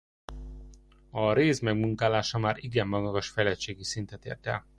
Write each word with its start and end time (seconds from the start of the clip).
A 1.11 1.33
réz 1.33 1.59
megmunkálása 1.59 2.37
már 2.37 2.55
igen 2.59 2.87
magas 2.87 3.29
fejlettségi 3.29 3.83
szintet 3.83 4.25
ért 4.25 4.45
el. 4.45 4.65